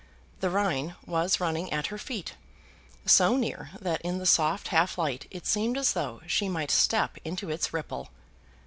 The 0.39 0.49
Rhine 0.49 0.95
was 1.05 1.39
running 1.39 1.71
at 1.71 1.85
her 1.93 1.99
feet, 1.99 2.33
so 3.05 3.37
near, 3.37 3.69
that 3.79 4.01
in 4.01 4.17
the 4.17 4.25
soft 4.25 4.69
half 4.69 4.97
light 4.97 5.27
it 5.29 5.45
seemed 5.45 5.77
as 5.77 5.93
though 5.93 6.21
she 6.25 6.49
might 6.49 6.71
step 6.71 7.17
into 7.23 7.51
its 7.51 7.71
ripple. 7.71 8.09